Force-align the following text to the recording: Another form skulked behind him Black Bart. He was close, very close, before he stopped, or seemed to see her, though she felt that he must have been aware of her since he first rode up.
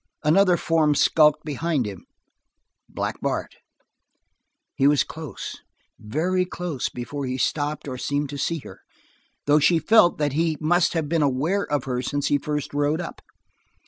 Another 0.23 0.57
form 0.57 0.95
skulked 0.95 1.45
behind 1.45 1.85
him 1.85 2.07
Black 2.89 3.21
Bart. 3.21 3.57
He 4.73 4.87
was 4.87 5.03
close, 5.03 5.57
very 5.99 6.43
close, 6.43 6.89
before 6.89 7.27
he 7.27 7.37
stopped, 7.37 7.87
or 7.87 7.99
seemed 7.99 8.29
to 8.31 8.37
see 8.39 8.57
her, 8.63 8.81
though 9.45 9.59
she 9.59 9.77
felt 9.77 10.17
that 10.17 10.33
he 10.33 10.57
must 10.59 10.93
have 10.93 11.07
been 11.07 11.21
aware 11.21 11.71
of 11.71 11.83
her 11.83 12.01
since 12.01 12.29
he 12.29 12.39
first 12.39 12.73
rode 12.73 12.99
up. 12.99 13.21